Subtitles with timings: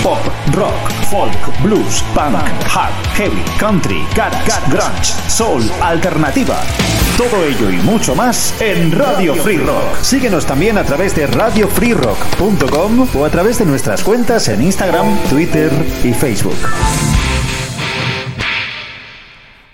[0.00, 0.18] Pop,
[0.54, 2.34] rock, folk, blues, punk,
[2.66, 6.60] hard, heavy, country, garage, grunge, soul, alternativa.
[7.16, 9.96] Todo ello y mucho más en Radio Free Rock.
[10.02, 15.70] Síguenos también a través de radiofreerock.com o a través de nuestras cuentas en Instagram, Twitter
[16.02, 16.58] y Facebook.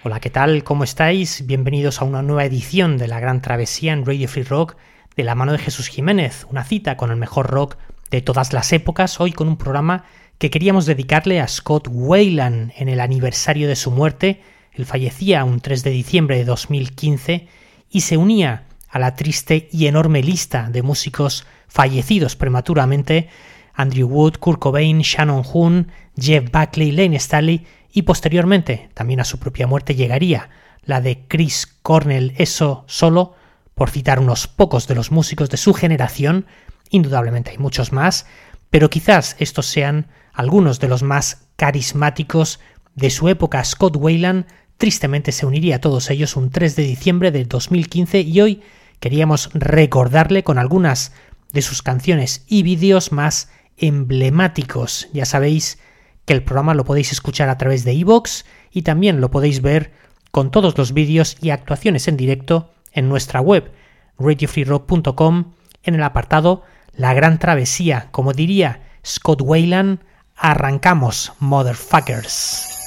[0.05, 0.63] Hola, ¿qué tal?
[0.63, 1.47] ¿Cómo estáis?
[1.47, 4.77] Bienvenidos a una nueva edición de la Gran Travesía en Radio Free Rock
[5.17, 7.77] de la mano de Jesús Jiménez, una cita con el mejor rock
[8.11, 10.05] de todas las épocas, hoy con un programa
[10.39, 14.43] que queríamos dedicarle a Scott Wayland en el aniversario de su muerte.
[14.73, 17.49] Él fallecía un 3 de diciembre de 2015
[17.91, 23.29] y se unía a la triste y enorme lista de músicos fallecidos prematuramente
[23.75, 29.39] Andrew Wood, Kurt Cobain, Shannon Hoon, Jeff Buckley, Lane Staley y posteriormente, también a su
[29.39, 30.51] propia muerte, llegaría
[30.85, 33.35] la de Chris Cornell, eso solo,
[33.75, 36.47] por citar unos pocos de los músicos de su generación,
[36.91, 38.27] indudablemente hay muchos más,
[38.71, 42.61] pero quizás estos sean algunos de los más carismáticos
[42.95, 43.65] de su época.
[43.65, 48.41] Scott Wayland tristemente se uniría a todos ellos un 3 de diciembre de 2015 y
[48.41, 48.63] hoy
[49.01, 51.13] queríamos recordarle con algunas
[51.53, 55.09] de sus canciones y vídeos más emblemáticos.
[55.13, 55.79] Ya sabéis
[56.25, 59.93] que el programa lo podéis escuchar a través de iVoox y también lo podéis ver
[60.31, 63.73] con todos los vídeos y actuaciones en directo en nuestra web
[64.19, 65.53] radiofreerock.com
[65.83, 68.09] en el apartado La Gran Travesía.
[68.11, 70.01] Como diría Scott Wayland,
[70.37, 72.78] arrancamos, motherfuckers.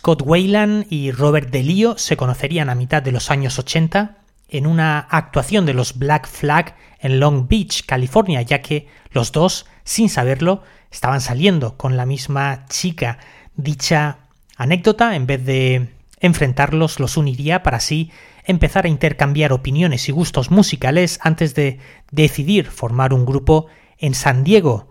[0.00, 4.16] Scott Wayland y Robert DeLeo se conocerían a mitad de los años 80
[4.48, 9.66] en una actuación de los Black Flag en Long Beach, California, ya que los dos,
[9.84, 13.18] sin saberlo, estaban saliendo con la misma chica.
[13.56, 14.20] Dicha
[14.56, 18.10] anécdota, en vez de enfrentarlos, los uniría para así
[18.46, 21.78] empezar a intercambiar opiniones y gustos musicales antes de
[22.10, 23.66] decidir formar un grupo
[23.98, 24.88] en San Diego.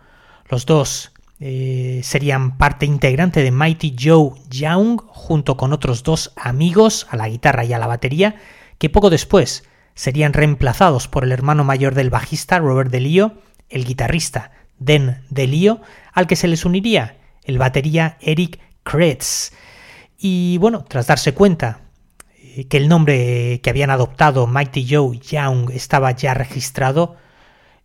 [0.49, 7.07] Los dos eh, serían parte integrante de Mighty Joe Young junto con otros dos amigos
[7.09, 8.35] a la guitarra y a la batería
[8.77, 9.63] que poco después
[9.95, 13.33] serían reemplazados por el hermano mayor del bajista Robert DeLeo,
[13.69, 15.81] el guitarrista Den DeLeo,
[16.13, 19.51] al que se les uniría el batería Eric Kretz.
[20.17, 21.81] Y bueno, tras darse cuenta
[22.35, 27.15] eh, que el nombre que habían adoptado Mighty Joe Young estaba ya registrado,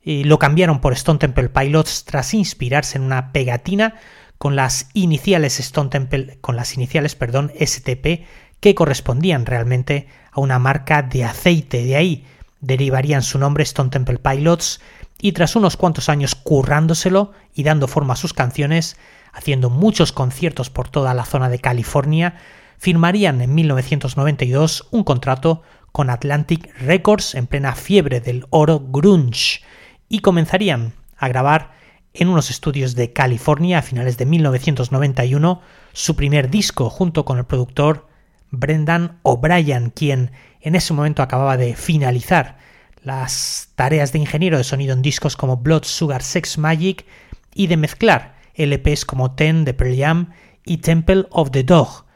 [0.05, 3.95] lo cambiaron por Stone Temple Pilots tras inspirarse en una pegatina
[4.39, 8.25] con las iniciales Stone Temple, con las iniciales, perdón, STP,
[8.61, 11.85] que correspondían realmente a una marca de aceite.
[11.85, 12.27] De ahí
[12.61, 14.81] derivarían su nombre Stone Temple Pilots
[15.21, 18.99] y tras unos cuantos años currándoselo y dando forma a sus canciones,
[19.33, 22.37] haciendo muchos conciertos por toda la zona de California,
[22.79, 25.63] firmarían en 1992 un contrato
[25.93, 29.61] con Atlantic Records en plena fiebre del oro grunge
[30.09, 31.73] y comenzarían a grabar
[32.13, 35.61] en unos estudios de California a finales de 1991
[35.93, 38.07] su primer disco junto con el productor
[38.51, 40.31] Brendan O'Brien, quien
[40.61, 42.59] en ese momento acababa de finalizar
[43.03, 47.05] las tareas de ingeniero de sonido en discos como Blood Sugar Sex Magic
[47.53, 50.33] y de mezclar LPs como Ten de Pearl Jam
[50.65, 52.07] y Temple of the Dog.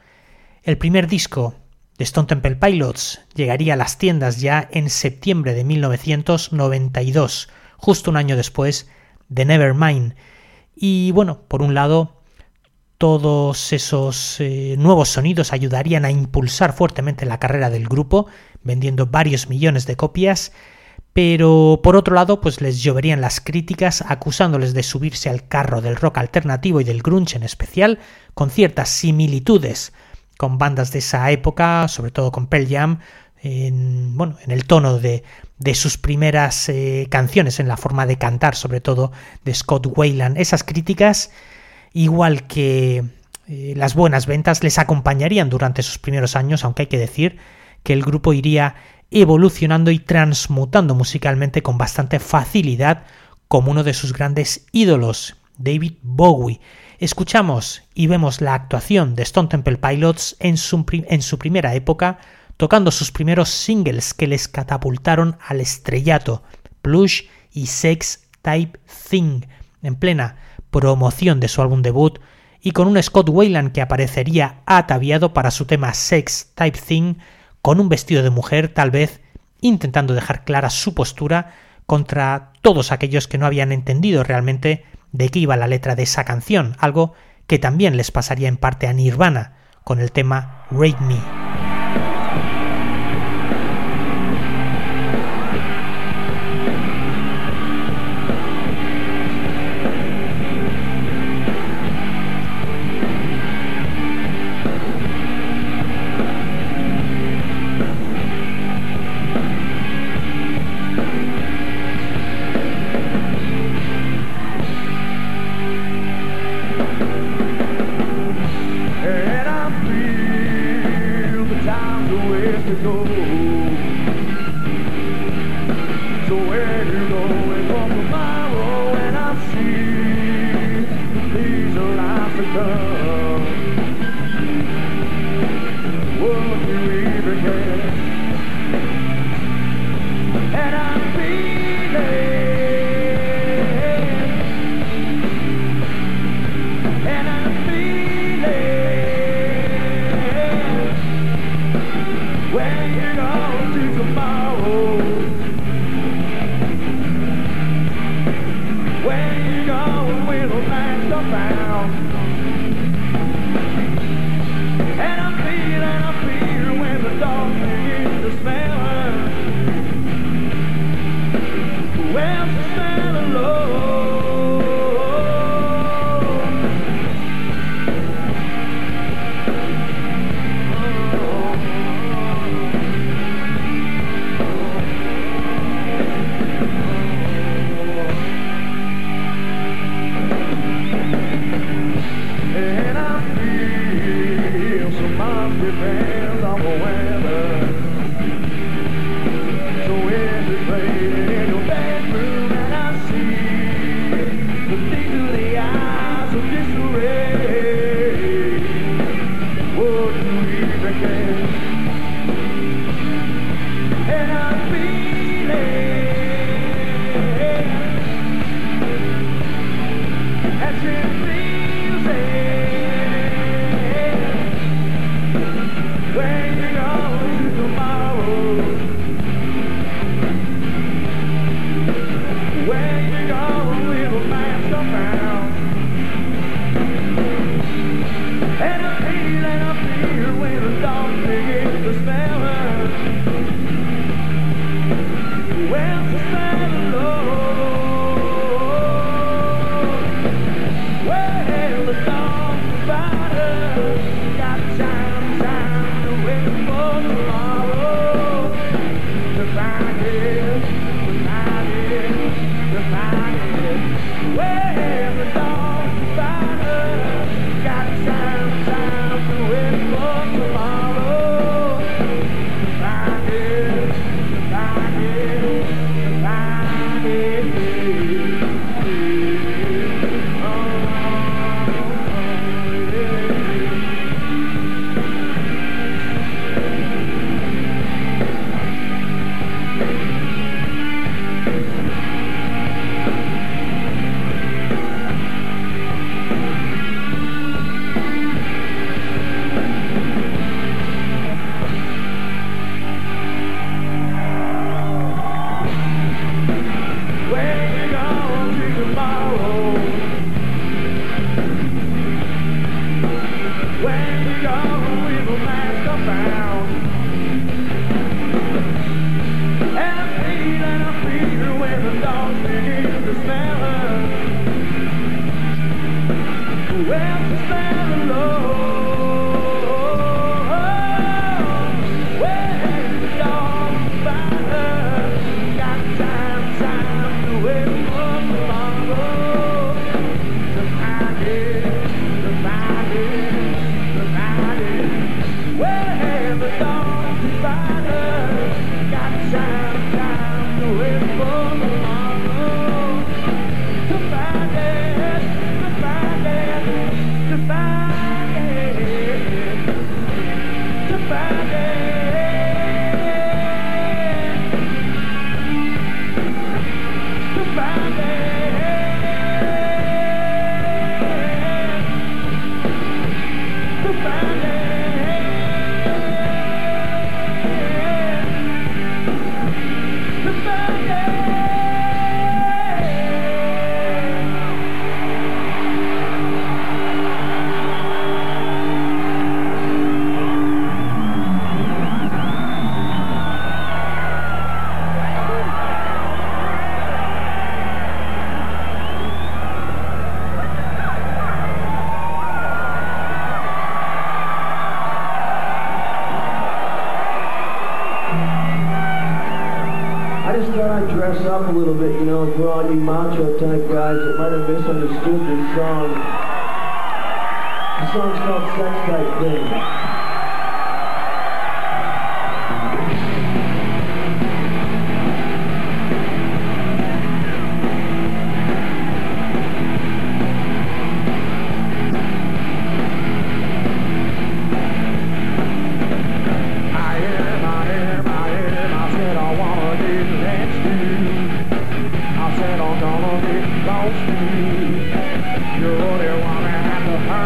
[0.63, 1.55] El primer disco
[1.97, 7.49] de Stone Temple Pilots llegaría a las tiendas ya en septiembre de 1992
[7.79, 8.89] justo un año después
[9.29, 10.15] de Nevermind.
[10.75, 12.21] Y bueno, por un lado,
[12.97, 18.27] todos esos eh, nuevos sonidos ayudarían a impulsar fuertemente la carrera del grupo,
[18.61, 20.51] vendiendo varios millones de copias,
[21.13, 25.95] pero por otro lado, pues les lloverían las críticas acusándoles de subirse al carro del
[25.95, 27.99] rock alternativo y del grunge en especial,
[28.33, 29.93] con ciertas similitudes
[30.37, 32.99] con bandas de esa época, sobre todo con Pearl Jam,
[33.41, 35.25] en, bueno, en el tono de,
[35.59, 39.11] de sus primeras eh, canciones, en la forma de cantar, sobre todo
[39.43, 40.37] de Scott Wayland.
[40.37, 41.31] Esas críticas,
[41.93, 43.03] igual que
[43.47, 47.37] eh, las buenas ventas, les acompañarían durante sus primeros años, aunque hay que decir
[47.83, 48.75] que el grupo iría
[49.11, 53.03] evolucionando y transmutando musicalmente con bastante facilidad
[53.47, 56.61] como uno de sus grandes ídolos, David Bowie.
[56.99, 62.19] Escuchamos y vemos la actuación de Stone Temple Pilots en su, en su primera época,
[62.59, 66.43] tocando sus primeros singles que les catapultaron al estrellato,
[66.81, 67.21] Plush
[67.53, 68.77] y Sex Type
[69.09, 69.43] Thing,
[69.81, 70.35] en plena
[70.69, 72.19] promoción de su álbum debut,
[72.59, 77.15] y con un Scott Wayland que aparecería ataviado para su tema Sex Type Thing,
[77.61, 79.21] con un vestido de mujer, tal vez
[79.61, 81.53] intentando dejar clara su postura
[81.85, 86.25] contra todos aquellos que no habían entendido realmente de qué iba la letra de esa
[86.25, 87.13] canción, algo
[87.47, 91.68] que también les pasaría en parte a Nirvana con el tema Raid Me.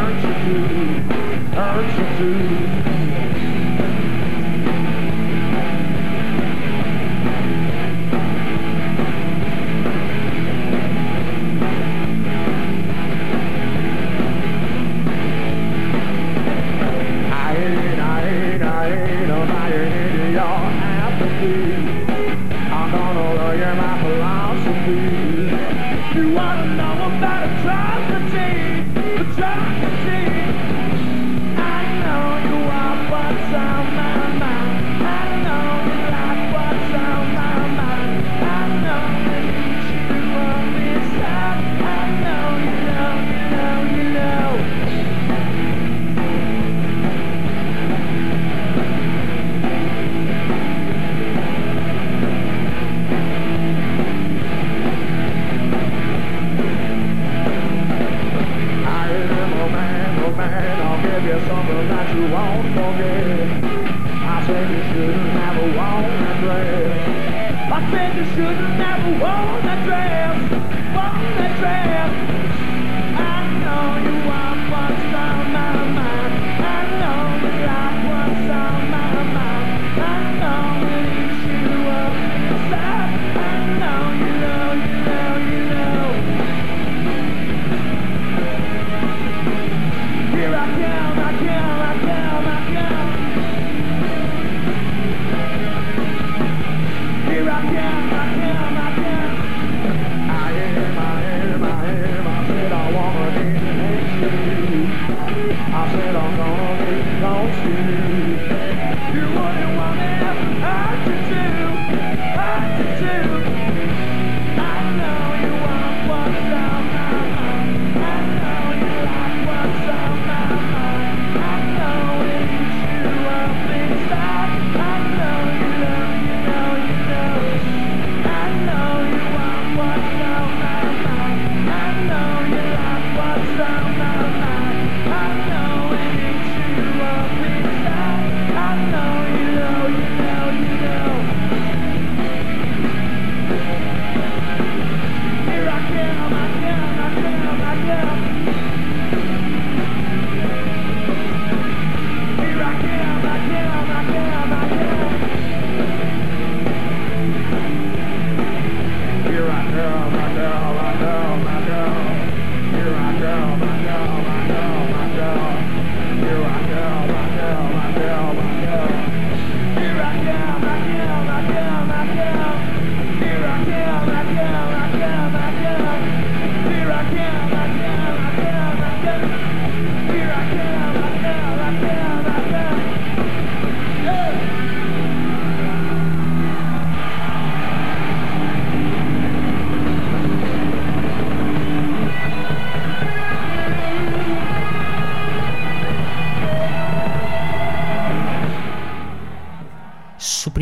[0.04, 0.60] Urge you,
[1.56, 2.13] hurt you.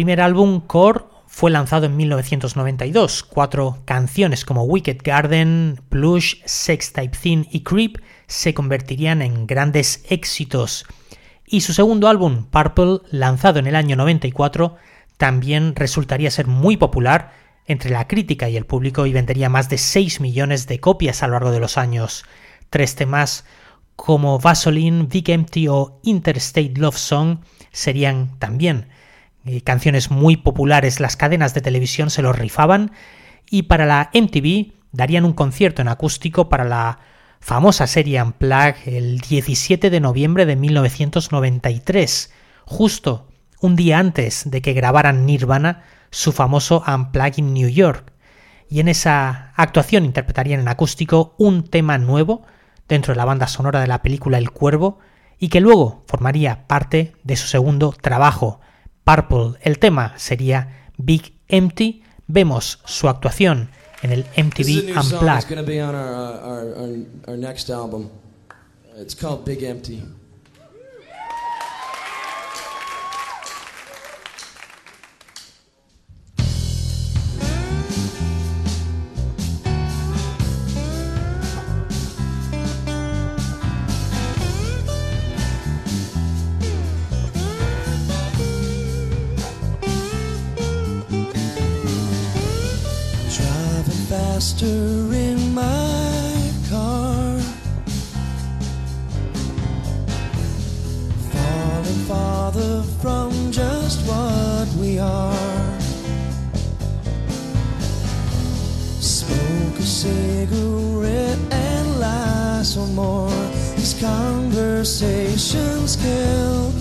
[0.01, 3.21] Primer álbum, Core, fue lanzado en 1992.
[3.21, 10.03] Cuatro canciones como Wicked Garden, Plush, Sex Type Thin y Creep se convertirían en grandes
[10.09, 10.87] éxitos.
[11.45, 14.75] Y su segundo álbum, Purple, lanzado en el año 94,
[15.17, 17.33] también resultaría ser muy popular
[17.67, 21.27] entre la crítica y el público y vendería más de 6 millones de copias a
[21.27, 22.25] lo largo de los años.
[22.71, 23.45] Tres temas
[23.95, 27.37] como Vaseline, Big Empty o Interstate Love Song
[27.71, 28.87] serían también
[29.45, 32.91] eh, canciones muy populares, las cadenas de televisión se los rifaban
[33.49, 36.99] y para la MTV darían un concierto en acústico para la
[37.39, 42.31] famosa serie Unplugged el 17 de noviembre de 1993,
[42.65, 43.27] justo
[43.59, 48.11] un día antes de que grabaran Nirvana su famoso Unplugged in New York.
[48.69, 52.43] Y en esa actuación interpretarían en acústico un tema nuevo
[52.87, 54.99] dentro de la banda sonora de la película El Cuervo
[55.39, 58.61] y que luego formaría parte de su segundo trabajo,
[59.03, 59.59] Purple.
[59.61, 62.03] El tema sería Big Empty.
[62.27, 63.69] Vemos su actuación
[64.01, 65.47] en el MTV Unplugged.
[94.41, 97.39] Faster in my car.
[101.29, 105.79] Falling farther from just what we are.
[108.99, 113.29] Smoke a cigarette and lie some more.
[113.75, 116.71] These conversations kill.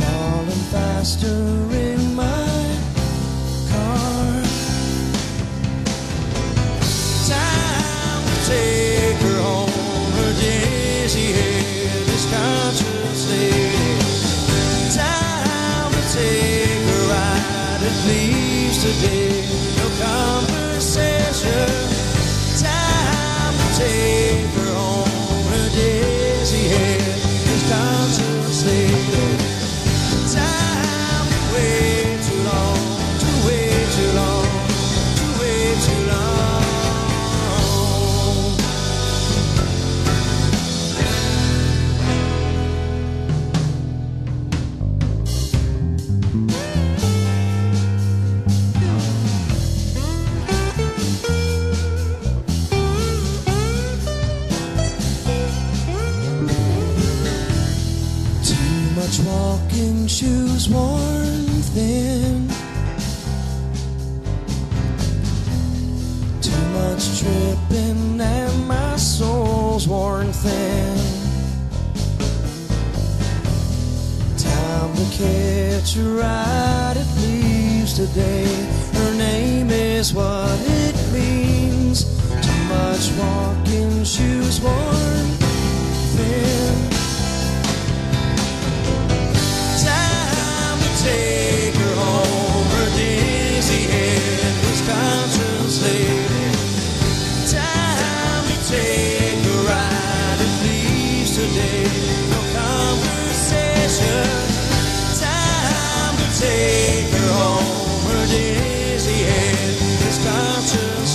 [0.00, 1.36] Falling faster
[1.74, 2.51] in my
[18.84, 19.21] yesterday.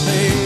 [0.07, 0.36] say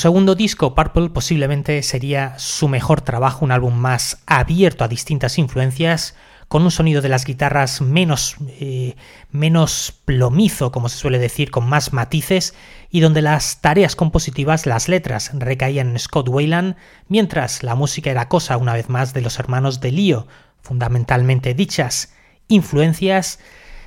[0.00, 6.16] segundo disco, Purple, posiblemente sería su mejor trabajo, un álbum más abierto a distintas influencias,
[6.48, 8.96] con un sonido de las guitarras menos, eh,
[9.30, 12.54] menos plomizo, como se suele decir, con más matices,
[12.90, 16.74] y donde las tareas compositivas, las letras, recaían en Scott Wayland,
[17.06, 20.26] mientras la música era cosa, una vez más, de los hermanos de Lío.
[20.60, 22.12] Fundamentalmente dichas
[22.48, 23.38] influencias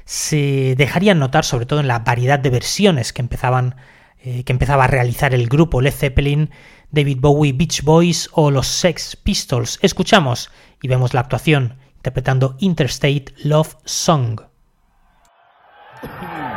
[0.05, 3.75] se dejarían notar sobre todo en la variedad de versiones que empezaban
[4.25, 6.49] eh, que empezaba a realizar el grupo Led Zeppelin,
[6.91, 9.79] David Bowie, Beach Boys o los Sex Pistols.
[9.81, 10.49] Escuchamos
[10.81, 14.39] y vemos la actuación interpretando Interstate Love Song.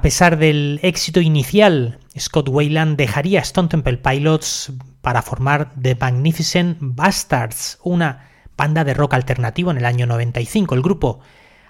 [0.00, 6.78] A pesar del éxito inicial, Scott Wayland dejaría Stone Temple Pilots para formar The Magnificent
[6.80, 10.74] Bastards, una banda de rock alternativo en el año 95.
[10.74, 11.20] El grupo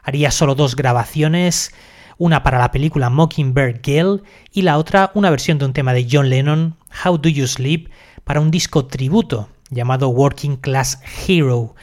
[0.05, 1.75] haría solo dos grabaciones,
[2.19, 6.07] una para la película Mockingbird Girl y la otra una versión de un tema de
[6.09, 7.90] John Lennon, How Do You Sleep,
[8.23, 11.75] para un disco tributo llamado Working Class Hero.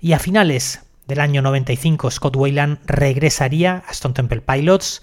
[0.00, 5.02] Y a finales del año 95 Scott Wayland regresaría a Stone Temple Pilots,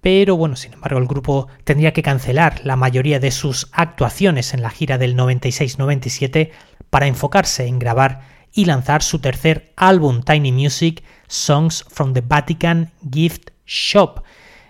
[0.00, 4.62] pero bueno, sin embargo el grupo tendría que cancelar la mayoría de sus actuaciones en
[4.62, 6.50] la gira del 96-97
[6.88, 8.20] para enfocarse en grabar
[8.52, 14.22] y lanzar su tercer álbum Tiny Music, Songs from the Vatican Gift Shop.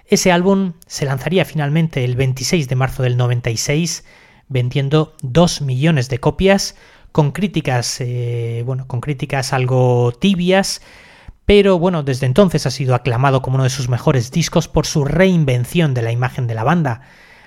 [0.06, 4.04] Ese álbum se lanzaría finalmente el 26 de marzo del 96,
[4.48, 6.74] vendiendo 2 millones de copias,
[7.12, 10.82] con críticas, eh, bueno, con críticas algo tibias,
[11.46, 15.05] pero bueno, desde entonces ha sido aclamado como uno de sus mejores discos por su
[15.05, 17.03] reinvención de la imagen de la banda,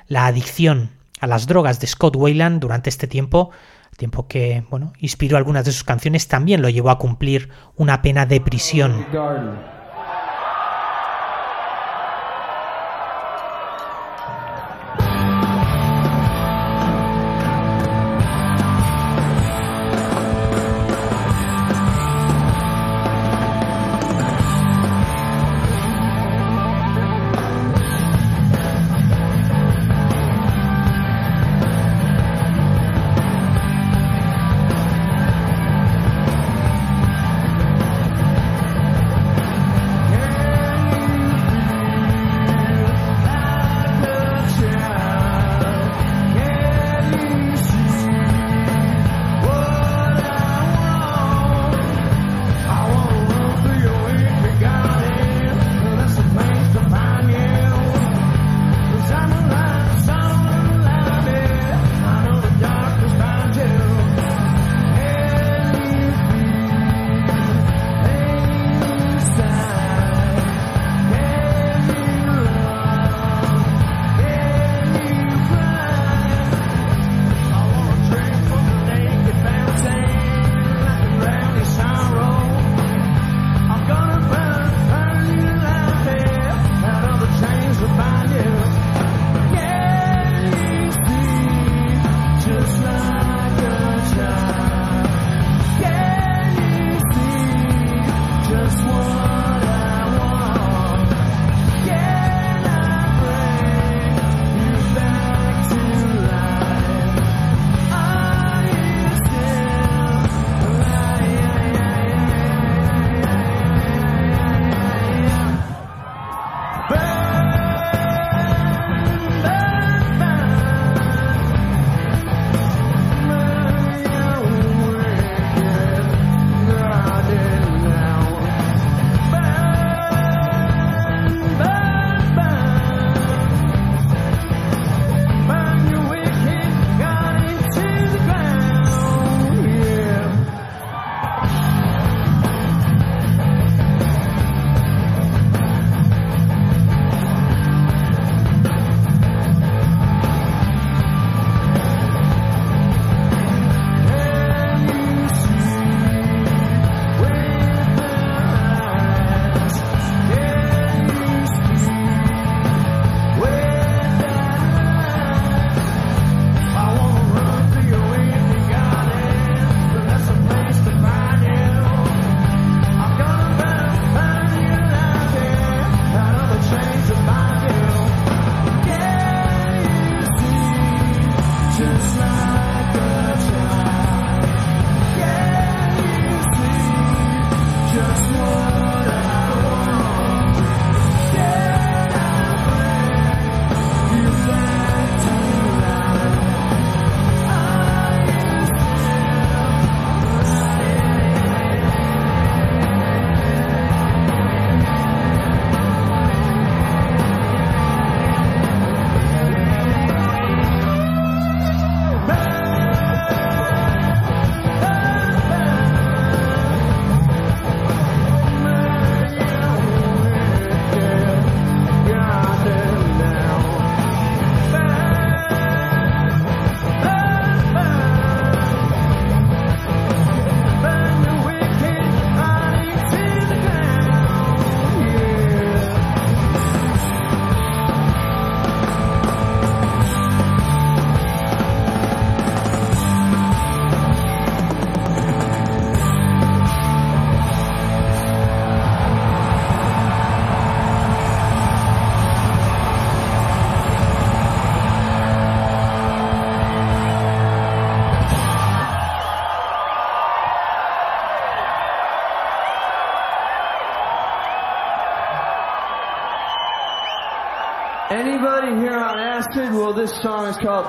[0.08, 3.52] la adicción a las drogas de Scott Wayland durante este tiempo,
[3.96, 8.26] tiempo que, bueno, inspiró algunas de sus canciones, también lo llevó a cumplir una pena
[8.26, 9.06] de prisión.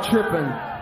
[0.02, 0.73] Song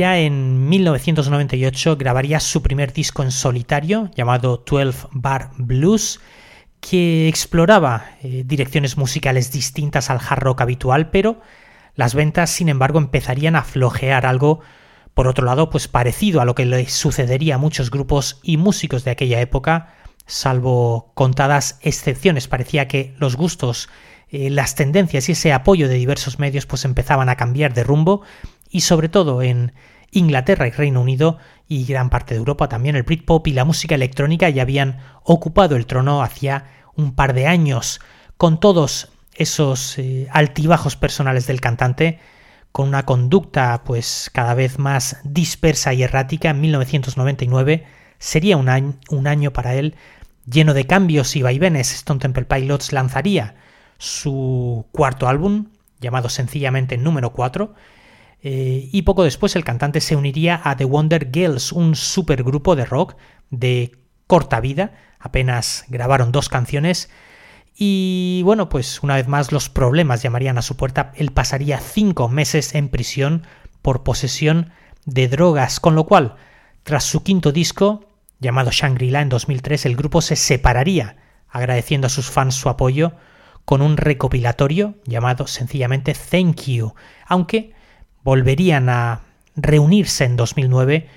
[0.00, 6.20] Ya en 1998 grabaría su primer disco en solitario llamado 12 Bar Blues,
[6.80, 11.42] que exploraba eh, direcciones musicales distintas al hard rock habitual, pero
[11.96, 14.60] las ventas, sin embargo, empezarían a flojear algo,
[15.12, 19.04] por otro lado, pues parecido a lo que le sucedería a muchos grupos y músicos
[19.04, 19.92] de aquella época,
[20.24, 22.48] salvo contadas excepciones.
[22.48, 23.90] Parecía que los gustos,
[24.30, 28.22] eh, las tendencias y ese apoyo de diversos medios pues empezaban a cambiar de rumbo
[28.70, 29.74] y sobre todo en
[30.12, 31.38] Inglaterra y Reino Unido
[31.68, 35.76] y gran parte de Europa también el Britpop y la música electrónica ya habían ocupado
[35.76, 36.64] el trono hacía
[36.96, 38.00] un par de años
[38.36, 42.18] con todos esos eh, altibajos personales del cantante
[42.72, 46.50] con una conducta pues cada vez más dispersa y errática.
[46.50, 47.86] En 1999
[48.18, 49.94] sería un año, un año para él
[50.50, 51.92] lleno de cambios y vaivenes.
[51.92, 53.56] Stone Temple Pilots lanzaría
[53.98, 55.66] su cuarto álbum
[56.00, 57.74] llamado sencillamente número 4
[58.42, 62.84] eh, y poco después el cantante se uniría a The Wonder Girls, un supergrupo de
[62.84, 63.16] rock
[63.50, 67.10] de corta vida, apenas grabaron dos canciones.
[67.76, 72.28] Y bueno, pues una vez más los problemas llamarían a su puerta, él pasaría cinco
[72.28, 73.46] meses en prisión
[73.82, 74.72] por posesión
[75.04, 76.36] de drogas, con lo cual,
[76.82, 78.06] tras su quinto disco,
[78.38, 81.16] llamado Shangri-La en 2003, el grupo se separaría,
[81.48, 83.12] agradeciendo a sus fans su apoyo,
[83.64, 86.94] con un recopilatorio llamado sencillamente Thank You,
[87.26, 87.72] aunque
[88.22, 89.20] volverían a
[89.56, 91.08] reunirse en 2009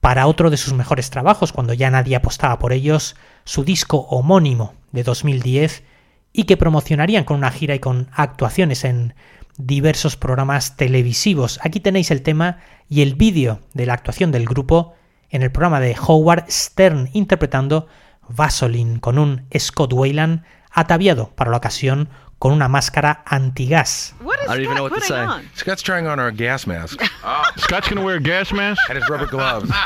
[0.00, 4.74] para otro de sus mejores trabajos, cuando ya nadie apostaba por ellos, su disco homónimo
[4.90, 5.84] de 2010,
[6.32, 9.14] y que promocionarían con una gira y con actuaciones en
[9.58, 11.60] diversos programas televisivos.
[11.62, 12.58] Aquí tenéis el tema
[12.88, 14.94] y el vídeo de la actuación del grupo
[15.30, 17.86] en el programa de Howard Stern interpretando
[18.28, 22.08] Vaseline con un Scott Wayland ataviado para la ocasión
[22.42, 24.14] con una máscara antigas.
[24.18, 25.24] What is I don't even know what to say.
[25.54, 27.00] Scott's trying on our gas mask.
[27.22, 27.44] oh.
[27.56, 29.68] Scott's gonna wear a gas mask and his rubber gloves.
[29.70, 29.76] now,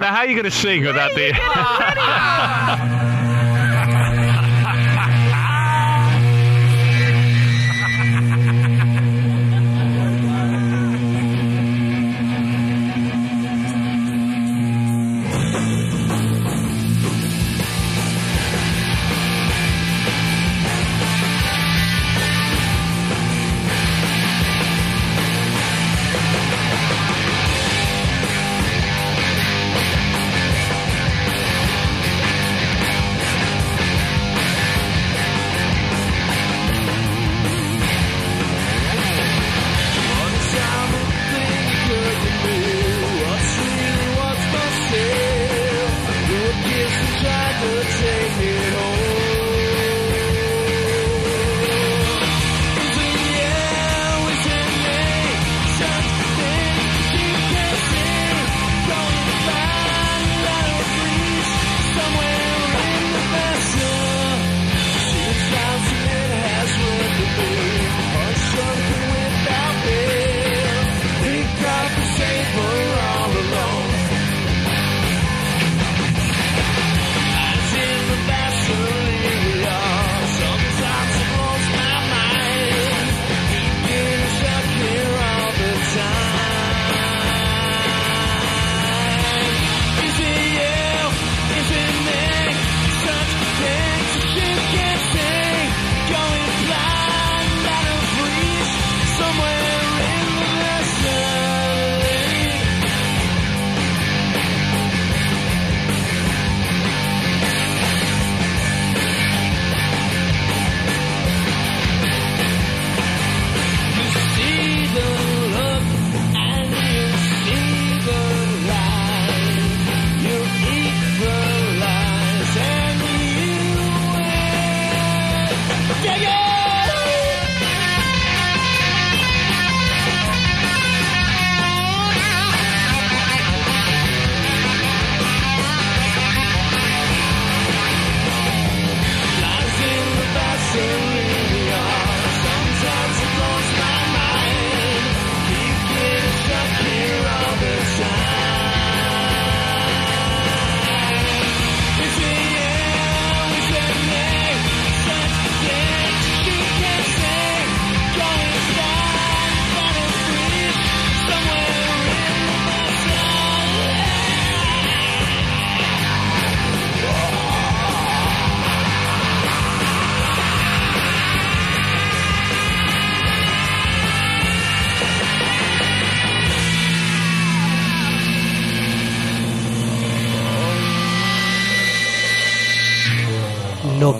[0.00, 3.14] how are you gonna sing without the?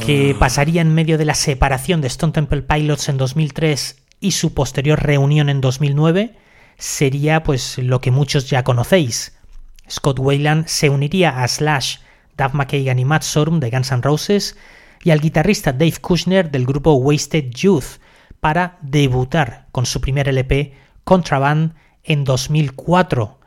[0.08, 4.54] que pasaría en medio de la separación de Stone Temple Pilots en 2003 y su
[4.54, 6.34] posterior reunión en 2009
[6.78, 9.36] sería pues lo que muchos ya conocéis.
[9.90, 11.98] Scott Wayland se uniría a Slash,
[12.38, 14.56] Duff McKagan y Matt Sorum de Guns N' Roses
[15.04, 18.00] y al guitarrista Dave Kushner del grupo Wasted Youth
[18.40, 20.72] para debutar con su primer LP
[21.04, 23.38] Contraband en 2004.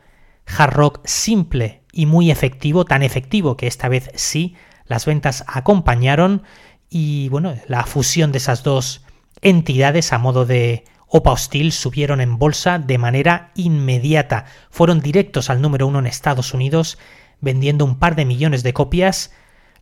[0.46, 4.56] Hard rock simple y muy efectivo, tan efectivo que esta vez sí
[4.86, 6.44] las ventas acompañaron
[6.90, 9.06] y bueno, la fusión de esas dos
[9.42, 14.46] entidades a modo de Opa Hostil subieron en bolsa de manera inmediata.
[14.70, 16.98] Fueron directos al número uno en Estados Unidos,
[17.42, 19.34] vendiendo un par de millones de copias.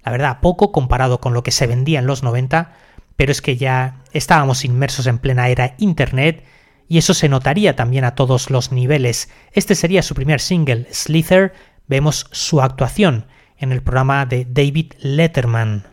[0.03, 2.73] La verdad, poco comparado con lo que se vendía en los 90,
[3.15, 6.45] pero es que ya estábamos inmersos en plena era Internet
[6.87, 9.29] y eso se notaría también a todos los niveles.
[9.51, 11.53] Este sería su primer single, Slither.
[11.87, 13.27] Vemos su actuación
[13.60, 15.84] en el programa de David Letterman.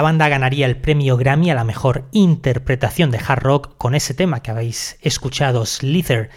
[0.00, 4.14] La banda ganaría el premio Grammy a la mejor interpretación de hard rock con ese
[4.14, 6.30] tema que habéis escuchado, Slither.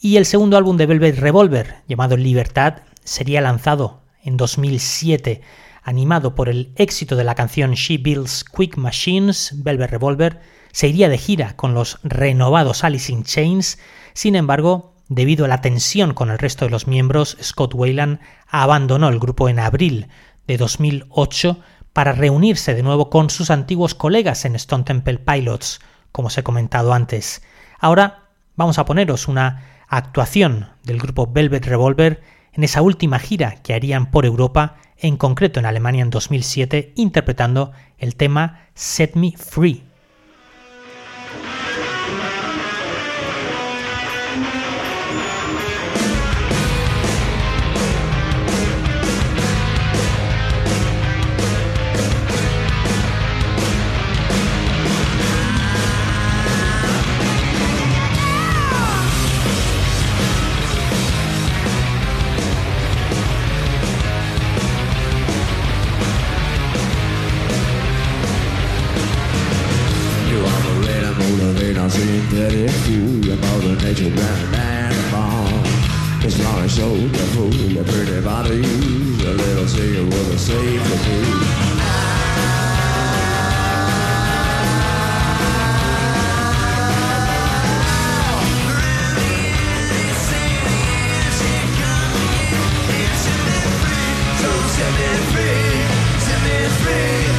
[0.00, 5.40] Y el segundo álbum de Velvet Revolver, llamado Libertad, sería lanzado en 2007.
[5.84, 10.40] Animado por el éxito de la canción She Builds Quick Machines, Velvet Revolver
[10.72, 13.78] se iría de gira con los renovados Alice in Chains,
[14.14, 19.08] sin embargo, debido a la tensión con el resto de los miembros, Scott Wayland abandonó
[19.10, 20.08] el grupo en abril
[20.48, 21.60] de 2008
[21.96, 25.80] para reunirse de nuevo con sus antiguos colegas en Stone Temple Pilots,
[26.12, 27.40] como os he comentado antes.
[27.78, 28.24] Ahora
[28.54, 32.20] vamos a poneros una actuación del grupo Velvet Revolver
[32.52, 37.72] en esa última gira que harían por Europa, en concreto en Alemania en 2007, interpretando
[37.96, 39.85] el tema Set Me Free.
[72.06, 75.46] feeling that if you and Mother Nature ran an animal,
[76.20, 78.60] his show shoulder fool your pretty body.
[78.60, 81.66] a little seal with a safety.
[94.76, 97.35] Set me free, set me free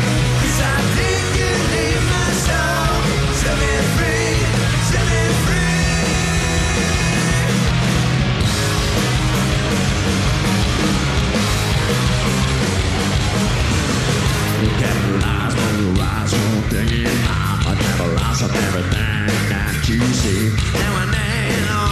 [16.78, 17.07] singing.
[17.07, 20.49] I never lost everything that you see.
[20.73, 21.87] Now I know.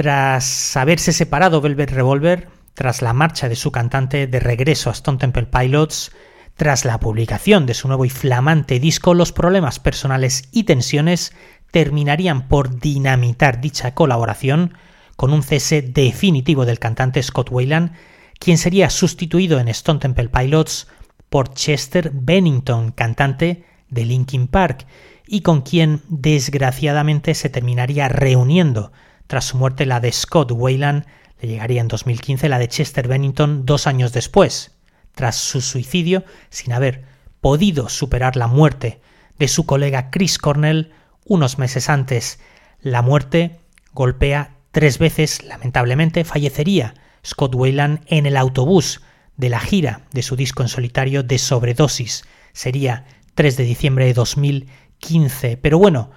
[0.00, 5.18] Tras haberse separado Velvet Revolver, tras la marcha de su cantante de regreso a Stone
[5.18, 6.12] Temple Pilots,
[6.56, 11.34] Tras la publicación de su nuevo y flamante disco, los problemas personales y tensiones
[11.70, 14.72] terminarían por dinamitar dicha colaboración
[15.16, 17.92] con un cese definitivo del cantante Scott Wayland,
[18.38, 20.88] quien sería sustituido en Stone Temple Pilots
[21.28, 24.86] por Chester Bennington, cantante de Linkin Park,
[25.26, 28.92] y con quien desgraciadamente se terminaría reuniendo.
[29.30, 31.06] Tras su muerte la de Scott Wayland
[31.40, 34.72] le llegaría en 2015 la de Chester Bennington dos años después,
[35.14, 37.04] tras su suicidio, sin haber
[37.40, 39.00] podido superar la muerte
[39.38, 40.90] de su colega Chris Cornell
[41.24, 42.40] unos meses antes.
[42.80, 43.60] La muerte
[43.92, 49.00] golpea tres veces, lamentablemente, fallecería Scott Wayland en el autobús
[49.36, 52.24] de la gira de su disco en solitario de sobredosis.
[52.52, 53.04] Sería
[53.36, 55.56] 3 de diciembre de 2015.
[55.56, 56.10] Pero bueno,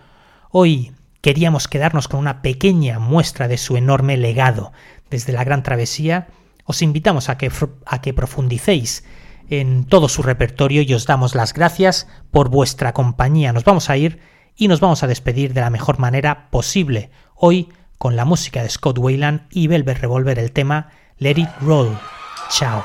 [0.50, 0.94] hoy
[1.24, 4.74] queríamos quedarnos con una pequeña muestra de su enorme legado.
[5.10, 6.28] Desde la Gran Travesía
[6.66, 7.50] os invitamos a que,
[7.86, 9.06] a que profundicéis
[9.50, 13.54] en todo su repertorio y os damos las gracias por vuestra compañía.
[13.54, 14.20] Nos vamos a ir
[14.58, 17.10] y nos vamos a despedir de la mejor manera posible.
[17.36, 21.98] Hoy con la música de Scott Wayland y Velvet Revolver el tema Let It Roll.
[22.50, 22.84] Chao.